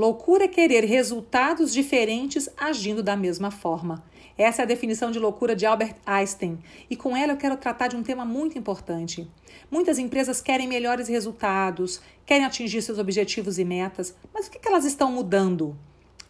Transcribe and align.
Loucura 0.00 0.44
é 0.44 0.48
querer 0.48 0.82
resultados 0.86 1.74
diferentes 1.74 2.48
agindo 2.56 3.02
da 3.02 3.14
mesma 3.14 3.50
forma. 3.50 4.02
Essa 4.38 4.62
é 4.62 4.64
a 4.64 4.66
definição 4.66 5.10
de 5.10 5.18
loucura 5.18 5.54
de 5.54 5.66
Albert 5.66 5.94
Einstein, 6.06 6.58
e 6.88 6.96
com 6.96 7.14
ela 7.14 7.34
eu 7.34 7.36
quero 7.36 7.54
tratar 7.58 7.88
de 7.88 7.96
um 7.96 8.02
tema 8.02 8.24
muito 8.24 8.56
importante. 8.56 9.30
Muitas 9.70 9.98
empresas 9.98 10.40
querem 10.40 10.66
melhores 10.66 11.06
resultados, 11.06 12.00
querem 12.24 12.46
atingir 12.46 12.80
seus 12.80 12.98
objetivos 12.98 13.58
e 13.58 13.64
metas, 13.66 14.16
mas 14.32 14.46
o 14.46 14.50
que 14.50 14.66
elas 14.66 14.86
estão 14.86 15.12
mudando? 15.12 15.76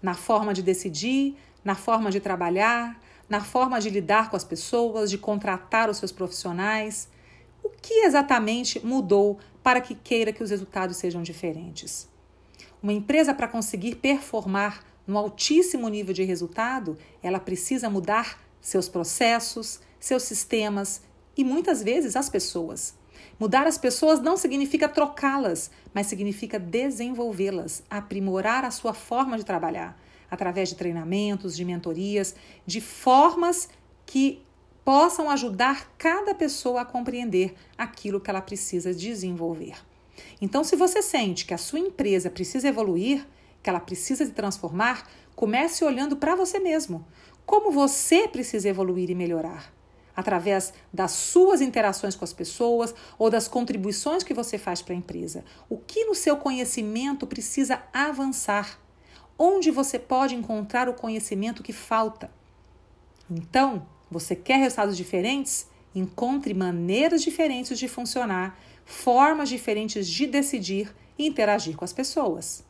Na 0.02 0.14
forma 0.14 0.52
de 0.52 0.64
decidir, 0.64 1.36
na 1.64 1.76
forma 1.76 2.10
de 2.10 2.18
trabalhar, 2.18 3.00
na 3.28 3.40
forma 3.40 3.80
de 3.80 3.88
lidar 3.88 4.30
com 4.30 4.36
as 4.36 4.42
pessoas, 4.42 5.08
de 5.08 5.16
contratar 5.16 5.88
os 5.88 5.98
seus 5.98 6.10
profissionais. 6.10 7.08
O 7.62 7.68
que 7.68 8.04
exatamente 8.04 8.84
mudou 8.84 9.38
para 9.62 9.80
que 9.80 9.94
queira 9.94 10.32
que 10.32 10.42
os 10.42 10.50
resultados 10.50 10.96
sejam 10.96 11.22
diferentes? 11.22 12.10
Uma 12.82 12.92
empresa, 12.92 13.34
para 13.34 13.48
conseguir 13.48 13.96
performar 13.96 14.82
no 15.06 15.18
altíssimo 15.18 15.88
nível 15.88 16.14
de 16.14 16.22
resultado, 16.22 16.96
ela 17.22 17.38
precisa 17.38 17.90
mudar 17.90 18.40
seus 18.60 18.88
processos, 18.88 19.80
seus 19.98 20.22
sistemas 20.22 21.02
e 21.36 21.44
muitas 21.44 21.82
vezes 21.82 22.16
as 22.16 22.30
pessoas. 22.30 22.94
Mudar 23.38 23.66
as 23.66 23.76
pessoas 23.76 24.20
não 24.20 24.36
significa 24.36 24.88
trocá-las, 24.88 25.70
mas 25.92 26.06
significa 26.06 26.58
desenvolvê-las, 26.58 27.82
aprimorar 27.90 28.64
a 28.64 28.70
sua 28.70 28.94
forma 28.94 29.36
de 29.36 29.44
trabalhar, 29.44 30.00
através 30.30 30.70
de 30.70 30.76
treinamentos, 30.76 31.56
de 31.56 31.64
mentorias, 31.64 32.34
de 32.64 32.80
formas 32.80 33.68
que 34.06 34.42
possam 34.84 35.28
ajudar 35.28 35.92
cada 35.98 36.34
pessoa 36.34 36.80
a 36.80 36.84
compreender 36.84 37.54
aquilo 37.76 38.20
que 38.20 38.30
ela 38.30 38.40
precisa 38.40 38.94
desenvolver. 38.94 39.76
Então, 40.40 40.64
se 40.64 40.76
você 40.76 41.02
sente 41.02 41.44
que 41.44 41.54
a 41.54 41.58
sua 41.58 41.78
empresa 41.78 42.30
precisa 42.30 42.68
evoluir, 42.68 43.26
que 43.62 43.68
ela 43.68 43.80
precisa 43.80 44.24
se 44.24 44.32
transformar, 44.32 45.08
comece 45.34 45.84
olhando 45.84 46.16
para 46.16 46.34
você 46.34 46.58
mesmo. 46.58 47.06
Como 47.46 47.70
você 47.70 48.28
precisa 48.28 48.68
evoluir 48.68 49.10
e 49.10 49.14
melhorar? 49.14 49.72
Através 50.14 50.72
das 50.92 51.12
suas 51.12 51.60
interações 51.60 52.14
com 52.14 52.24
as 52.24 52.32
pessoas 52.32 52.94
ou 53.18 53.30
das 53.30 53.48
contribuições 53.48 54.22
que 54.22 54.34
você 54.34 54.58
faz 54.58 54.82
para 54.82 54.94
a 54.94 54.98
empresa. 54.98 55.44
O 55.68 55.78
que 55.78 56.04
no 56.04 56.14
seu 56.14 56.36
conhecimento 56.36 57.26
precisa 57.26 57.82
avançar? 57.92 58.78
Onde 59.38 59.70
você 59.70 59.98
pode 59.98 60.34
encontrar 60.34 60.88
o 60.88 60.94
conhecimento 60.94 61.62
que 61.62 61.72
falta? 61.72 62.30
Então, 63.30 63.86
você 64.10 64.34
quer 64.36 64.56
resultados 64.56 64.96
diferentes? 64.96 65.66
Encontre 65.94 66.54
maneiras 66.54 67.22
diferentes 67.22 67.78
de 67.78 67.88
funcionar 67.88 68.58
formas 68.84 69.48
diferentes 69.48 70.06
de 70.06 70.26
decidir 70.26 70.92
e 71.18 71.26
interagir 71.26 71.76
com 71.76 71.84
as 71.84 71.92
pessoas. 71.92 72.64